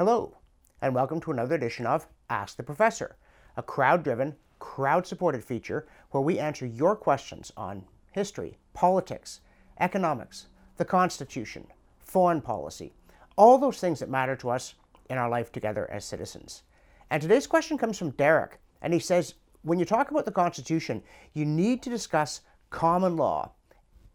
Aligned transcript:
Hello, 0.00 0.38
and 0.80 0.94
welcome 0.94 1.20
to 1.20 1.30
another 1.30 1.56
edition 1.56 1.84
of 1.84 2.06
Ask 2.30 2.56
the 2.56 2.62
Professor, 2.62 3.16
a 3.58 3.62
crowd 3.62 4.02
driven, 4.02 4.34
crowd 4.58 5.06
supported 5.06 5.44
feature 5.44 5.86
where 6.10 6.22
we 6.22 6.38
answer 6.38 6.64
your 6.64 6.96
questions 6.96 7.52
on 7.54 7.84
history, 8.10 8.56
politics, 8.72 9.40
economics, 9.78 10.46
the 10.78 10.86
Constitution, 10.86 11.66
foreign 11.98 12.40
policy, 12.40 12.94
all 13.36 13.58
those 13.58 13.78
things 13.78 14.00
that 14.00 14.08
matter 14.08 14.34
to 14.36 14.48
us 14.48 14.72
in 15.10 15.18
our 15.18 15.28
life 15.28 15.52
together 15.52 15.86
as 15.90 16.02
citizens. 16.02 16.62
And 17.10 17.20
today's 17.20 17.46
question 17.46 17.76
comes 17.76 17.98
from 17.98 18.12
Derek, 18.12 18.58
and 18.80 18.94
he 18.94 19.00
says 19.00 19.34
when 19.64 19.78
you 19.78 19.84
talk 19.84 20.10
about 20.10 20.24
the 20.24 20.32
Constitution, 20.32 21.02
you 21.34 21.44
need 21.44 21.82
to 21.82 21.90
discuss 21.90 22.40
common 22.70 23.18
law 23.18 23.52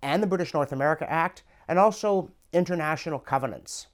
and 0.02 0.24
the 0.24 0.28
British 0.28 0.52
North 0.52 0.72
America 0.72 1.08
Act 1.08 1.44
and 1.68 1.78
also 1.78 2.32
international 2.54 3.20
covenants. 3.20 3.86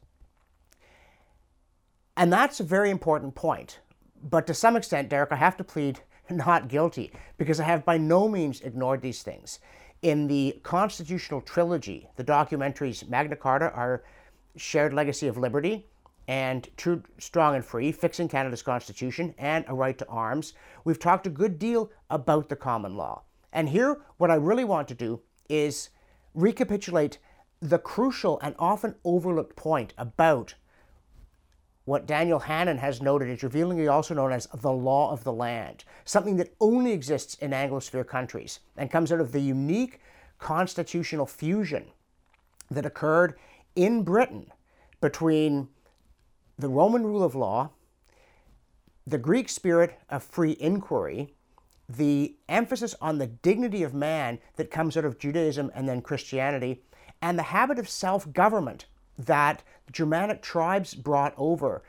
And 2.18 2.32
that's 2.32 2.60
a 2.60 2.64
very 2.64 2.90
important 2.90 3.36
point. 3.36 3.80
But 4.24 4.46
to 4.48 4.54
some 4.54 4.76
extent, 4.76 5.10
Derek, 5.10 5.32
I 5.32 5.38
have 5.38 5.58
to 5.58 5.64
plead 5.64 6.02
not 6.30 6.68
guilty 6.68 7.12
because 7.38 7.60
I 7.60 7.66
have 7.66 7.86
by 7.86 7.98
no 7.98 8.28
means 8.28 8.62
ignored 8.62 9.02
these 9.02 9.24
things. 9.24 9.60
In 10.02 10.28
the 10.28 10.60
constitutional 10.64 11.42
trilogy, 11.42 12.10
the 12.16 12.24
documentaries 12.24 13.08
Magna 13.08 13.36
Carta, 13.36 13.72
Our 13.74 14.04
Shared 14.58 14.94
Legacy 14.94 15.28
of 15.28 15.38
Liberty, 15.38 15.88
and 16.28 16.68
True, 16.78 17.04
Strong 17.20 17.56
and 17.56 17.66
Free, 17.66 17.92
Fixing 17.92 18.28
Canada's 18.28 18.62
Constitution, 18.62 19.36
and 19.38 19.66
A 19.68 19.74
Right 19.74 19.98
to 19.98 20.08
Arms, 20.08 20.54
we've 20.84 21.00
talked 21.00 21.28
a 21.28 21.30
good 21.30 21.60
deal 21.60 21.92
about 22.10 22.50
the 22.50 22.56
common 22.56 22.96
law. 22.96 23.24
And 23.54 23.70
here, 23.70 24.02
what 24.18 24.32
I 24.32 24.36
really 24.36 24.64
want 24.64 24.88
to 24.88 24.96
do 24.96 25.22
is 25.50 25.90
recapitulate 26.34 27.18
the 27.60 27.78
crucial 27.78 28.40
and 28.42 28.56
often 28.58 28.96
overlooked 29.04 29.56
point 29.56 29.94
about 29.98 30.56
what 31.86 32.06
Daniel 32.06 32.40
Hannan 32.40 32.78
has 32.78 33.02
noted 33.02 33.30
is 33.30 33.44
revealingly 33.44 33.88
also 33.88 34.14
known 34.14 34.32
as 34.32 34.48
the 34.54 34.72
law 34.72 35.12
of 35.12 35.24
the 35.24 35.34
land, 35.34 35.84
something 36.06 36.38
that 36.38 36.54
only 36.60 36.92
exists 36.92 37.36
in 37.36 37.52
Anglosphere 37.52 38.08
countries 38.08 38.60
and 38.78 38.92
comes 38.92 39.12
out 39.12 39.20
of 39.20 39.32
the 39.32 39.42
unique 39.42 40.00
constitutional 40.38 41.26
fusion 41.26 41.86
that 42.70 42.86
occurred 42.86 43.36
in 43.76 44.04
Britain 44.04 44.52
between 45.00 45.70
the 46.58 46.70
Roman 46.70 47.04
rule 47.04 47.24
of 47.24 47.36
law, 47.36 47.72
the 49.08 49.18
Greek 49.18 49.50
spirit 49.50 50.00
of 50.10 50.24
free 50.24 50.56
inquiry, 50.60 51.34
the 51.90 52.36
emphasis 52.48 52.96
on 53.02 53.18
the 53.18 53.28
dignity 53.28 53.82
of 53.84 53.94
man 53.94 54.40
that 54.56 54.72
comes 54.72 54.96
out 54.96 55.06
of 55.06 55.18
Judaism 55.18 55.72
and 55.74 55.90
then 55.90 56.02
Christianity, 56.02 56.84
and 57.22 57.38
the 57.38 57.44
habit 57.44 57.80
of 57.80 57.90
self 57.90 58.32
government 58.32 58.86
that 59.26 59.64
Germanic 59.92 60.42
tribes 60.42 60.94
brought 60.94 61.34
over 61.38 61.84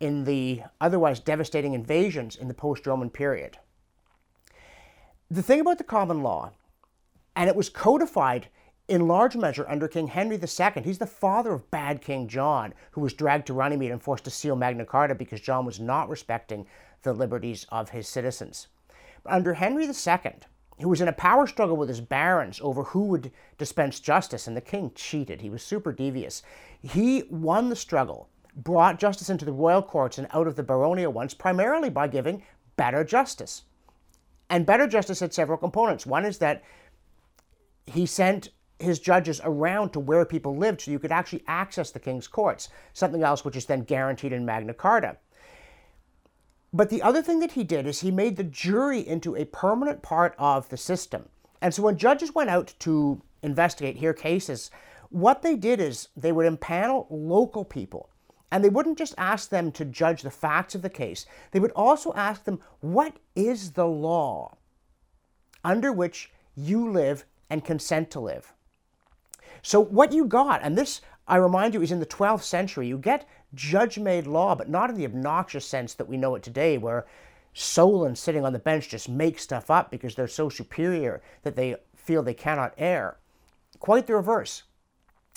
in 0.00 0.24
the 0.24 0.62
otherwise 0.80 1.20
devastating 1.20 1.74
invasions 1.74 2.36
in 2.36 2.48
the 2.48 2.54
post 2.54 2.86
Roman 2.86 3.10
period. 3.10 3.58
The 5.30 5.42
thing 5.42 5.60
about 5.60 5.78
the 5.78 5.84
common 5.84 6.22
law, 6.22 6.52
and 7.34 7.48
it 7.48 7.56
was 7.56 7.68
codified 7.68 8.48
in 8.88 9.06
large 9.06 9.36
measure 9.36 9.66
under 9.68 9.86
King 9.86 10.06
Henry 10.06 10.36
II. 10.36 10.82
He's 10.82 10.98
the 10.98 11.06
father 11.06 11.52
of 11.52 11.70
bad 11.70 12.00
King 12.00 12.26
John, 12.26 12.72
who 12.92 13.02
was 13.02 13.12
dragged 13.12 13.46
to 13.48 13.52
Runnymede 13.52 13.90
and 13.90 14.02
forced 14.02 14.24
to 14.24 14.30
seal 14.30 14.56
Magna 14.56 14.86
Carta 14.86 15.14
because 15.14 15.40
John 15.40 15.66
was 15.66 15.78
not 15.78 16.08
respecting 16.08 16.66
the 17.02 17.12
liberties 17.12 17.66
of 17.70 17.90
his 17.90 18.08
citizens. 18.08 18.68
But 19.22 19.34
under 19.34 19.54
Henry 19.54 19.84
II, 19.84 20.32
who 20.80 20.88
was 20.88 21.00
in 21.00 21.08
a 21.08 21.12
power 21.12 21.46
struggle 21.46 21.76
with 21.76 21.88
his 21.88 22.00
barons 22.00 22.60
over 22.62 22.82
who 22.84 23.04
would 23.06 23.32
dispense 23.56 24.00
justice, 24.00 24.46
and 24.46 24.56
the 24.56 24.60
king 24.60 24.92
cheated. 24.94 25.40
He 25.40 25.50
was 25.50 25.62
super 25.62 25.92
devious. 25.92 26.42
He 26.80 27.24
won 27.30 27.68
the 27.68 27.76
struggle, 27.76 28.28
brought 28.54 29.00
justice 29.00 29.30
into 29.30 29.44
the 29.44 29.52
royal 29.52 29.82
courts 29.82 30.18
and 30.18 30.28
out 30.32 30.46
of 30.46 30.56
the 30.56 30.62
baronial 30.62 31.12
ones, 31.12 31.34
primarily 31.34 31.90
by 31.90 32.08
giving 32.08 32.42
better 32.76 33.04
justice. 33.04 33.64
And 34.50 34.64
better 34.64 34.86
justice 34.86 35.20
had 35.20 35.34
several 35.34 35.58
components. 35.58 36.06
One 36.06 36.24
is 36.24 36.38
that 36.38 36.62
he 37.86 38.06
sent 38.06 38.50
his 38.78 39.00
judges 39.00 39.40
around 39.42 39.90
to 39.90 40.00
where 40.00 40.24
people 40.24 40.56
lived 40.56 40.82
so 40.82 40.90
you 40.90 40.98
could 40.98 41.12
actually 41.12 41.42
access 41.48 41.90
the 41.90 41.98
king's 41.98 42.28
courts, 42.28 42.68
something 42.92 43.22
else 43.22 43.44
which 43.44 43.56
is 43.56 43.66
then 43.66 43.82
guaranteed 43.82 44.32
in 44.32 44.44
Magna 44.44 44.72
Carta. 44.72 45.16
But 46.78 46.90
the 46.90 47.02
other 47.02 47.22
thing 47.22 47.40
that 47.40 47.50
he 47.50 47.64
did 47.64 47.88
is 47.88 48.02
he 48.02 48.12
made 48.12 48.36
the 48.36 48.44
jury 48.44 49.00
into 49.00 49.34
a 49.34 49.46
permanent 49.46 50.00
part 50.00 50.36
of 50.38 50.68
the 50.68 50.76
system. 50.76 51.28
And 51.60 51.74
so 51.74 51.82
when 51.82 51.98
judges 51.98 52.36
went 52.36 52.50
out 52.50 52.72
to 52.78 53.20
investigate, 53.42 53.96
hear 53.96 54.14
cases, 54.14 54.70
what 55.10 55.42
they 55.42 55.56
did 55.56 55.80
is 55.80 56.06
they 56.16 56.30
would 56.30 56.46
impanel 56.46 57.08
local 57.10 57.64
people. 57.64 58.10
And 58.52 58.62
they 58.62 58.68
wouldn't 58.68 58.96
just 58.96 59.16
ask 59.18 59.48
them 59.48 59.72
to 59.72 59.84
judge 59.84 60.22
the 60.22 60.30
facts 60.30 60.76
of 60.76 60.82
the 60.82 60.88
case, 60.88 61.26
they 61.50 61.58
would 61.58 61.72
also 61.72 62.12
ask 62.14 62.44
them, 62.44 62.60
what 62.78 63.16
is 63.34 63.72
the 63.72 63.88
law 63.88 64.56
under 65.64 65.90
which 65.90 66.30
you 66.54 66.88
live 66.88 67.24
and 67.50 67.64
consent 67.64 68.08
to 68.12 68.20
live? 68.20 68.52
So, 69.62 69.80
what 69.80 70.12
you 70.12 70.26
got, 70.26 70.62
and 70.62 70.78
this, 70.78 71.00
I 71.26 71.38
remind 71.38 71.74
you, 71.74 71.82
is 71.82 71.90
in 71.90 71.98
the 71.98 72.06
12th 72.06 72.44
century, 72.44 72.86
you 72.86 72.98
get 72.98 73.28
judge 73.54 73.98
made 73.98 74.26
law, 74.26 74.54
but 74.54 74.68
not 74.68 74.90
in 74.90 74.96
the 74.96 75.04
obnoxious 75.04 75.64
sense 75.64 75.94
that 75.94 76.08
we 76.08 76.16
know 76.16 76.34
it 76.34 76.42
today, 76.42 76.78
where 76.78 77.06
Solon 77.52 78.14
sitting 78.14 78.44
on 78.44 78.52
the 78.52 78.58
bench 78.58 78.88
just 78.88 79.08
make 79.08 79.38
stuff 79.38 79.70
up 79.70 79.90
because 79.90 80.14
they're 80.14 80.28
so 80.28 80.48
superior 80.48 81.22
that 81.42 81.56
they 81.56 81.76
feel 81.94 82.22
they 82.22 82.34
cannot 82.34 82.74
err. 82.78 83.18
Quite 83.78 84.06
the 84.06 84.14
reverse. 84.14 84.64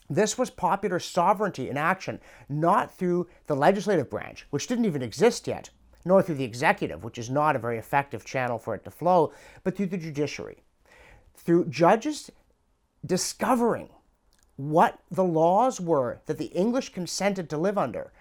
This 0.09 0.37
was 0.37 0.49
popular 0.49 0.99
sovereignty 0.99 1.69
in 1.69 1.77
action, 1.77 2.19
not 2.49 2.93
through 2.93 3.27
the 3.47 3.55
legislative 3.55 4.09
branch, 4.09 4.45
which 4.49 4.67
didn't 4.67 4.85
even 4.85 5.01
exist 5.01 5.47
yet, 5.47 5.69
nor 6.03 6.21
through 6.21 6.35
the 6.35 6.43
executive, 6.43 7.03
which 7.03 7.17
is 7.17 7.29
not 7.29 7.55
a 7.55 7.59
very 7.59 7.77
effective 7.77 8.25
channel 8.25 8.59
for 8.59 8.75
it 8.75 8.83
to 8.83 8.91
flow, 8.91 9.31
but 9.63 9.77
through 9.77 9.85
the 9.85 9.97
judiciary. 9.97 10.63
Through 11.35 11.69
judges 11.69 12.29
discovering 13.05 13.89
what 14.69 14.99
the 15.09 15.23
laws 15.23 15.81
were 15.81 16.21
that 16.27 16.37
the 16.37 16.45
English 16.45 16.89
consented 16.89 17.49
to 17.49 17.57
live 17.57 17.77
under 17.77 18.11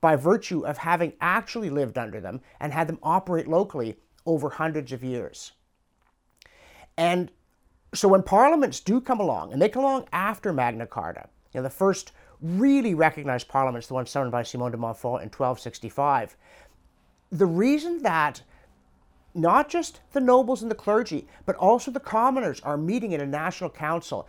by 0.00 0.16
virtue 0.16 0.64
of 0.64 0.78
having 0.78 1.12
actually 1.20 1.70
lived 1.70 1.98
under 1.98 2.20
them 2.20 2.40
and 2.60 2.72
had 2.72 2.86
them 2.86 2.98
operate 3.02 3.48
locally 3.48 3.96
over 4.24 4.50
hundreds 4.50 4.92
of 4.92 5.04
years. 5.04 5.52
And 6.96 7.30
so 7.92 8.08
when 8.08 8.22
parliaments 8.22 8.80
do 8.80 9.00
come 9.00 9.20
along, 9.20 9.52
and 9.52 9.60
they 9.60 9.68
come 9.68 9.84
along 9.84 10.08
after 10.12 10.52
Magna 10.52 10.86
Carta, 10.86 11.28
you 11.52 11.60
know, 11.60 11.62
the 11.62 11.70
first 11.70 12.12
really 12.40 12.94
recognized 12.94 13.48
parliaments, 13.48 13.86
the 13.86 13.94
one 13.94 14.06
summoned 14.06 14.32
by 14.32 14.42
Simon 14.42 14.72
de 14.72 14.78
Montfort 14.78 15.22
in 15.22 15.28
1265, 15.28 16.36
the 17.30 17.46
reason 17.46 18.02
that 18.02 18.42
not 19.34 19.68
just 19.68 20.00
the 20.12 20.20
nobles 20.20 20.62
and 20.62 20.70
the 20.70 20.76
clergy, 20.76 21.26
but 21.44 21.56
also 21.56 21.90
the 21.90 22.00
commoners 22.00 22.60
are 22.60 22.76
meeting 22.76 23.12
in 23.12 23.20
a 23.20 23.26
national 23.26 23.70
council 23.70 24.28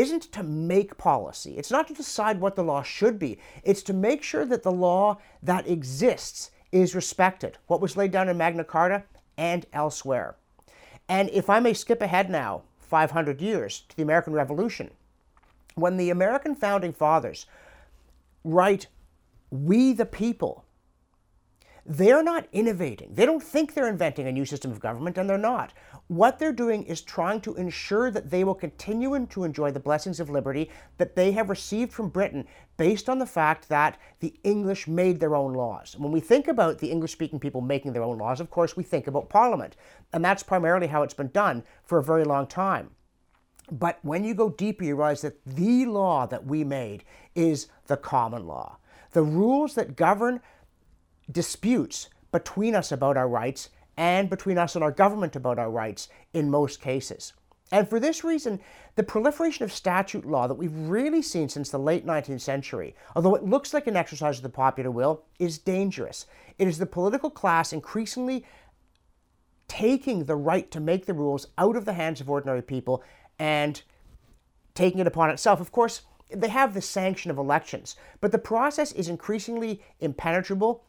isn't 0.00 0.32
to 0.32 0.42
make 0.42 0.96
policy. 0.96 1.58
It's 1.58 1.70
not 1.70 1.86
to 1.88 1.94
decide 1.94 2.40
what 2.40 2.56
the 2.56 2.64
law 2.64 2.82
should 2.82 3.18
be. 3.18 3.38
It's 3.62 3.82
to 3.82 3.92
make 3.92 4.22
sure 4.22 4.46
that 4.46 4.62
the 4.62 4.72
law 4.72 5.18
that 5.42 5.68
exists 5.68 6.50
is 6.72 6.94
respected, 6.94 7.58
what 7.66 7.82
was 7.82 7.98
laid 7.98 8.10
down 8.10 8.30
in 8.30 8.38
Magna 8.38 8.64
Carta 8.64 9.04
and 9.36 9.66
elsewhere. 9.74 10.36
And 11.06 11.28
if 11.30 11.50
I 11.50 11.60
may 11.60 11.74
skip 11.74 12.00
ahead 12.00 12.30
now, 12.30 12.62
500 12.78 13.42
years 13.42 13.82
to 13.90 13.96
the 13.96 14.02
American 14.02 14.32
Revolution, 14.32 14.90
when 15.74 15.98
the 15.98 16.08
American 16.08 16.54
founding 16.54 16.92
fathers 16.94 17.44
write, 18.42 18.86
We 19.50 19.92
the 19.92 20.06
people, 20.06 20.64
they're 21.86 22.22
not 22.22 22.46
innovating. 22.52 23.14
They 23.14 23.26
don't 23.26 23.42
think 23.42 23.74
they're 23.74 23.88
inventing 23.88 24.26
a 24.26 24.32
new 24.32 24.44
system 24.44 24.70
of 24.70 24.80
government, 24.80 25.18
and 25.18 25.28
they're 25.28 25.38
not. 25.38 25.72
What 26.08 26.38
they're 26.38 26.52
doing 26.52 26.82
is 26.84 27.00
trying 27.00 27.40
to 27.42 27.54
ensure 27.54 28.10
that 28.10 28.30
they 28.30 28.44
will 28.44 28.54
continue 28.54 29.26
to 29.26 29.44
enjoy 29.44 29.70
the 29.70 29.80
blessings 29.80 30.20
of 30.20 30.30
liberty 30.30 30.70
that 30.98 31.16
they 31.16 31.32
have 31.32 31.50
received 31.50 31.92
from 31.92 32.08
Britain 32.08 32.46
based 32.76 33.08
on 33.08 33.18
the 33.18 33.26
fact 33.26 33.68
that 33.68 33.98
the 34.20 34.34
English 34.42 34.88
made 34.88 35.20
their 35.20 35.36
own 35.36 35.54
laws. 35.54 35.96
When 35.98 36.12
we 36.12 36.20
think 36.20 36.48
about 36.48 36.78
the 36.78 36.90
English 36.90 37.12
speaking 37.12 37.38
people 37.38 37.60
making 37.60 37.92
their 37.92 38.02
own 38.02 38.18
laws, 38.18 38.40
of 38.40 38.50
course, 38.50 38.76
we 38.76 38.82
think 38.82 39.06
about 39.06 39.28
Parliament. 39.28 39.76
And 40.12 40.24
that's 40.24 40.42
primarily 40.42 40.86
how 40.86 41.02
it's 41.02 41.14
been 41.14 41.28
done 41.28 41.62
for 41.84 41.98
a 41.98 42.04
very 42.04 42.24
long 42.24 42.46
time. 42.46 42.90
But 43.70 43.98
when 44.02 44.24
you 44.24 44.34
go 44.34 44.50
deeper, 44.50 44.84
you 44.84 44.96
realize 44.96 45.20
that 45.22 45.44
the 45.44 45.86
law 45.86 46.26
that 46.26 46.44
we 46.44 46.64
made 46.64 47.04
is 47.34 47.68
the 47.86 47.96
common 47.96 48.46
law. 48.46 48.78
The 49.12 49.22
rules 49.22 49.74
that 49.74 49.96
govern 49.96 50.40
disputes 51.30 52.08
between 52.32 52.74
us 52.74 52.92
about 52.92 53.16
our 53.16 53.28
rights 53.28 53.70
and 53.96 54.30
between 54.30 54.58
us 54.58 54.74
and 54.74 54.84
our 54.84 54.90
government 54.90 55.36
about 55.36 55.58
our 55.58 55.70
rights 55.70 56.08
in 56.32 56.50
most 56.50 56.80
cases. 56.80 57.32
And 57.72 57.88
for 57.88 58.00
this 58.00 58.24
reason, 58.24 58.60
the 58.96 59.02
proliferation 59.02 59.64
of 59.64 59.72
statute 59.72 60.24
law 60.24 60.48
that 60.48 60.54
we've 60.54 60.74
really 60.74 61.22
seen 61.22 61.48
since 61.48 61.70
the 61.70 61.78
late 61.78 62.04
19th 62.04 62.40
century, 62.40 62.96
although 63.14 63.34
it 63.34 63.44
looks 63.44 63.72
like 63.72 63.86
an 63.86 63.96
exercise 63.96 64.38
of 64.38 64.42
the 64.42 64.48
popular 64.48 64.90
will, 64.90 65.24
is 65.38 65.58
dangerous. 65.58 66.26
It 66.58 66.66
is 66.66 66.78
the 66.78 66.86
political 66.86 67.30
class 67.30 67.72
increasingly 67.72 68.44
taking 69.68 70.24
the 70.24 70.34
right 70.34 70.68
to 70.72 70.80
make 70.80 71.06
the 71.06 71.14
rules 71.14 71.46
out 71.56 71.76
of 71.76 71.84
the 71.84 71.92
hands 71.92 72.20
of 72.20 72.28
ordinary 72.28 72.62
people 72.62 73.04
and 73.38 73.82
taking 74.74 74.98
it 74.98 75.06
upon 75.06 75.30
itself. 75.30 75.60
Of 75.60 75.70
course, 75.70 76.02
they 76.28 76.48
have 76.48 76.74
the 76.74 76.82
sanction 76.82 77.30
of 77.30 77.38
elections, 77.38 77.96
but 78.20 78.32
the 78.32 78.38
process 78.38 78.90
is 78.92 79.08
increasingly 79.08 79.80
impenetrable. 80.00 80.84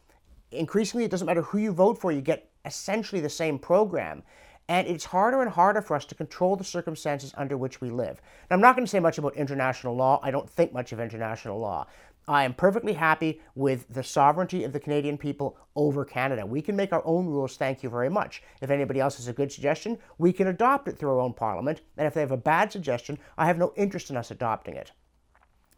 Increasingly, 0.52 1.04
it 1.04 1.10
doesn't 1.10 1.26
matter 1.26 1.42
who 1.42 1.58
you 1.58 1.72
vote 1.72 1.98
for, 1.98 2.12
you 2.12 2.20
get 2.20 2.50
essentially 2.64 3.20
the 3.20 3.28
same 3.28 3.58
program. 3.58 4.22
And 4.68 4.86
it's 4.86 5.04
harder 5.04 5.42
and 5.42 5.50
harder 5.50 5.82
for 5.82 5.96
us 5.96 6.04
to 6.06 6.14
control 6.14 6.56
the 6.56 6.64
circumstances 6.64 7.34
under 7.36 7.56
which 7.56 7.80
we 7.80 7.90
live. 7.90 8.22
Now, 8.48 8.54
I'm 8.54 8.60
not 8.60 8.76
going 8.76 8.86
to 8.86 8.90
say 8.90 9.00
much 9.00 9.18
about 9.18 9.36
international 9.36 9.96
law. 9.96 10.20
I 10.22 10.30
don't 10.30 10.48
think 10.48 10.72
much 10.72 10.92
of 10.92 11.00
international 11.00 11.58
law. 11.58 11.86
I 12.28 12.44
am 12.44 12.54
perfectly 12.54 12.92
happy 12.92 13.40
with 13.56 13.92
the 13.92 14.04
sovereignty 14.04 14.62
of 14.62 14.72
the 14.72 14.78
Canadian 14.78 15.18
people 15.18 15.58
over 15.74 16.04
Canada. 16.04 16.46
We 16.46 16.62
can 16.62 16.76
make 16.76 16.92
our 16.92 17.04
own 17.04 17.26
rules, 17.26 17.56
thank 17.56 17.82
you 17.82 17.90
very 17.90 18.08
much. 18.08 18.44
If 18.60 18.70
anybody 18.70 19.00
else 19.00 19.16
has 19.16 19.26
a 19.26 19.32
good 19.32 19.50
suggestion, 19.50 19.98
we 20.18 20.32
can 20.32 20.46
adopt 20.46 20.86
it 20.86 20.96
through 20.96 21.10
our 21.10 21.20
own 21.20 21.32
parliament. 21.32 21.80
And 21.96 22.06
if 22.06 22.14
they 22.14 22.20
have 22.20 22.30
a 22.30 22.36
bad 22.36 22.70
suggestion, 22.70 23.18
I 23.36 23.46
have 23.46 23.58
no 23.58 23.72
interest 23.76 24.10
in 24.10 24.16
us 24.16 24.30
adopting 24.30 24.76
it. 24.76 24.92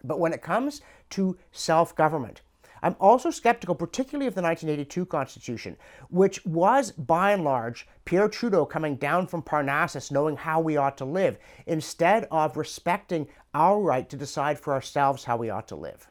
But 0.05 0.21
when 0.21 0.35
it 0.35 0.43
comes 0.43 0.83
to 1.11 1.39
self 1.51 1.97
government, 1.97 2.43
I'm 2.85 2.97
also 3.01 3.31
skeptical, 3.31 3.75
particularly 3.75 4.27
of 4.27 4.35
the 4.35 4.43
1982 4.43 5.07
Constitution, 5.07 5.79
which 6.11 6.45
was 6.45 6.91
by 6.93 7.33
and 7.33 7.43
large 7.43 7.89
Pierre 8.05 8.29
Trudeau 8.29 8.67
coming 8.67 8.97
down 8.97 9.27
from 9.27 9.41
Parnassus 9.41 10.11
knowing 10.11 10.37
how 10.37 10.61
we 10.61 10.77
ought 10.77 10.99
to 10.99 11.07
live, 11.07 11.39
instead 11.65 12.29
of 12.31 12.59
respecting 12.59 13.27
our 13.55 13.81
right 13.81 14.07
to 14.11 14.19
decide 14.19 14.59
for 14.59 14.75
ourselves 14.75 15.25
how 15.25 15.39
we 15.39 15.49
ought 15.49 15.67
to 15.69 15.75
live. 15.75 16.11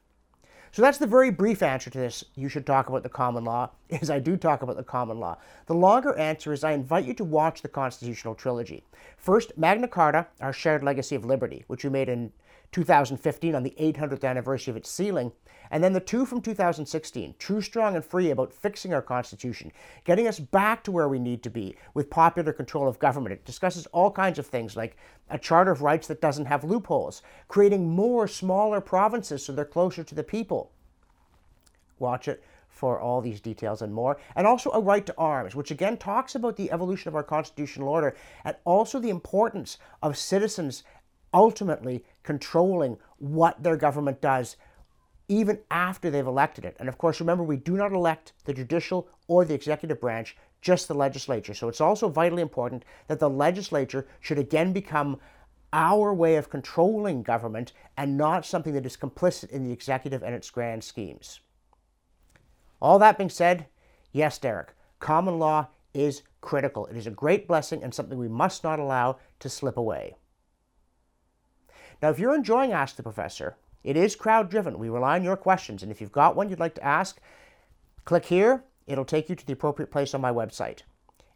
So 0.72 0.82
that's 0.82 0.98
the 0.98 1.06
very 1.06 1.30
brief 1.30 1.62
answer 1.62 1.92
to 1.92 1.98
this. 2.00 2.26
You 2.34 2.50
should 2.50 2.66
talk 2.66 2.90
about 2.90 3.04
the 3.04 3.10
common 3.10 3.44
law, 3.44 3.70
is 3.90 4.10
I 4.10 4.18
do 4.18 4.36
talk 4.36 4.64
about 4.64 4.76
the 4.76 4.84
common 4.84 5.20
law. 5.20 5.38
The 5.68 5.76
longer 5.76 6.18
answer 6.18 6.54
is 6.54 6.64
I 6.64 6.72
invite 6.72 7.06
you 7.06 7.14
to 7.14 7.24
watch 7.24 7.62
the 7.62 7.70
constitutional 7.70 8.34
trilogy. 8.34 8.84
First, 9.16 9.56
Magna 9.56 9.88
Carta, 9.88 10.26
Our 10.42 10.54
Shared 10.54 10.82
Legacy 10.82 11.16
of 11.16 11.24
Liberty, 11.24 11.66
which 11.68 11.84
we 11.84 11.92
made 11.92 12.10
in 12.10 12.32
2015 12.74 13.56
on 13.56 13.64
the 13.64 13.76
800th 13.80 14.24
anniversary 14.26 14.72
of 14.72 14.78
its 14.78 14.90
sealing, 14.90 15.32
and 15.72 15.84
then 15.84 15.94
the 15.94 16.00
two 16.00 16.26
from 16.26 16.42
2016, 16.42 17.36
True, 17.40 17.62
Strong, 17.62 17.96
and 17.96 18.04
Free, 18.04 18.32
about 18.32 18.54
fixing 18.54 18.94
our 18.94 19.02
Constitution, 19.02 19.72
getting 20.04 20.28
us 20.28 20.40
back 20.40 20.84
to 20.84 20.92
where 20.92 21.08
we 21.08 21.20
need 21.20 21.42
to 21.44 21.50
be 21.50 21.76
with 21.94 22.10
popular 22.10 22.52
control 22.52 22.88
of 22.88 23.00
government. 23.00 23.34
It 23.34 23.46
discusses 23.46 23.86
all 23.88 24.12
kinds 24.12 24.38
of 24.38 24.46
things 24.46 24.76
like 24.76 24.98
a 25.30 25.38
Charter 25.38 25.72
of 25.72 25.82
Rights 25.82 26.08
that 26.08 26.22
doesn't 26.22 26.46
have 26.46 26.64
loopholes, 26.64 27.22
creating 27.48 27.90
more 27.90 28.28
smaller 28.28 28.82
provinces 28.82 29.46
so 29.46 29.54
they're 29.54 29.66
closer 29.66 30.04
to 30.04 30.16
the 30.16 30.24
people. 30.24 30.72
Watch 32.00 32.28
it 32.28 32.44
for 32.68 33.00
all 33.00 33.22
these 33.22 33.40
details 33.40 33.82
and 33.82 33.94
more, 33.94 34.18
and 34.36 34.46
also 34.46 34.72
a 34.72 34.82
right 34.82 35.06
to 35.06 35.16
arms, 35.18 35.56
which 35.56 35.72
again 35.72 35.96
talks 35.96 36.36
about 36.36 36.58
the 36.58 36.72
evolution 36.72 37.08
of 37.08 37.16
our 37.16 37.24
constitutional 37.24 37.88
order 37.88 38.16
and 38.44 38.56
also 38.66 39.00
the 39.00 39.10
importance 39.10 39.78
of 40.02 40.18
citizens 40.18 40.84
ultimately 41.34 42.04
controlling 42.24 42.98
what 43.18 43.62
their 43.62 43.78
government 43.78 44.22
does 44.22 44.56
even 45.28 45.60
after 45.72 46.10
they've 46.10 46.28
elected 46.28 46.66
it. 46.66 46.76
And 46.80 46.90
of 46.90 46.98
course, 46.98 47.20
remember, 47.20 47.44
we 47.44 47.58
do 47.58 47.76
not 47.76 47.94
elect 47.94 48.34
the 48.44 48.54
judicial 48.54 49.08
or 49.28 49.46
the 49.46 49.54
executive 49.54 50.02
branch, 50.02 50.36
just 50.62 50.88
the 50.88 50.94
legislature. 50.94 51.54
So 51.54 51.68
it's 51.68 51.82
also 51.82 52.10
vitally 52.10 52.42
important 52.42 52.84
that 53.08 53.20
the 53.20 53.30
legislature 53.30 54.06
should 54.20 54.38
again 54.38 54.74
become 54.74 55.20
our 55.72 56.14
way 56.14 56.36
of 56.36 56.50
controlling 56.50 57.24
government 57.24 57.74
and 57.98 58.18
not 58.18 58.46
something 58.46 58.74
that 58.74 58.86
is 58.86 58.98
complicit 58.98 59.50
in 59.50 59.64
the 59.64 59.72
executive 59.72 60.22
and 60.22 60.36
its 60.36 60.50
grand 60.50 60.84
schemes. 60.84 61.40
All 62.82 63.00
that 63.00 63.18
being 63.18 63.30
said, 63.30 63.66
yes, 64.12 64.38
Derek, 64.38 64.74
common 65.00 65.40
law 65.40 65.68
is 65.94 66.24
critical. 66.42 66.86
It 66.88 66.98
is 66.98 67.08
a 67.08 67.12
great 67.12 67.48
blessing 67.48 67.82
and 67.82 67.94
something 67.94 68.18
we 68.18 68.28
must 68.28 68.64
not 68.64 68.80
allow 68.80 69.18
to 69.40 69.50
slip 69.50 69.78
away. 69.78 70.16
Now, 72.04 72.10
if 72.10 72.20
you're 72.20 72.36
enjoying 72.36 72.74
Ask 72.74 72.98
the 72.98 73.02
Professor, 73.02 73.56
it 73.82 73.96
is 73.96 74.18
crowd 74.18 74.50
driven. 74.50 74.78
We 74.78 74.90
rely 74.90 75.16
on 75.16 75.24
your 75.24 75.38
questions. 75.38 75.82
And 75.82 75.90
if 75.90 76.02
you've 76.02 76.12
got 76.12 76.36
one 76.36 76.50
you'd 76.50 76.60
like 76.60 76.76
to 76.76 76.84
ask, 76.84 77.18
click 78.04 78.26
here. 78.26 78.66
It'll 78.86 79.06
take 79.06 79.30
you 79.30 79.38
to 79.38 79.48
the 79.48 79.54
appropriate 79.54 79.90
place 79.90 80.14
on 80.14 80.20
my 80.20 80.30
website. 80.30 80.80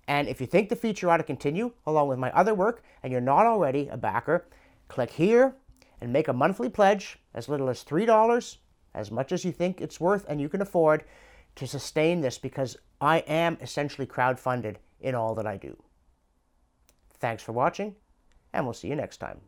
And 0.10 0.28
if 0.28 0.42
you 0.42 0.46
think 0.46 0.68
the 0.68 0.75
feature 0.75 1.10
ought 1.10 1.18
to 1.18 1.24
continue, 1.24 1.72
along 1.86 2.10
with 2.10 2.19
my 2.19 2.31
other 2.34 2.54
work, 2.54 2.84
and 3.02 3.14
you're 3.14 3.22
not 3.22 3.46
already 3.46 3.88
a 3.88 3.96
backer, 3.96 4.46
click 4.90 5.12
here 5.12 5.56
and 6.02 6.12
make 6.12 6.28
a 6.28 6.34
monthly 6.34 6.68
pledge 6.68 7.18
as 7.34 7.48
little 7.48 7.70
as 7.70 7.86
$3, 7.86 8.58
as 8.94 9.10
much 9.10 9.31
as 9.31 9.46
you 9.46 9.54
think 9.54 9.80
it's 9.80 10.02
worth 10.02 10.25
and 10.28 10.42
you 10.42 10.50
can 10.50 10.62
afford 10.62 11.06
to 11.56 11.66
sustain 11.66 12.20
this 12.20 12.38
because 12.38 12.75
I 13.00 13.20
am 13.20 13.58
essentially 13.62 14.06
crowd 14.06 14.38
funded 14.38 14.80
in 15.00 15.16
all 15.16 15.34
that 15.36 15.48
I 15.48 15.56
do. 15.56 15.81
Thanks 17.13 17.42
for 17.42 17.54
watching, 17.54 17.96
and 18.52 18.66
we'll 18.66 18.74
see 18.74 18.90
you 18.90 18.98
next 18.98 19.20
time. 19.20 19.40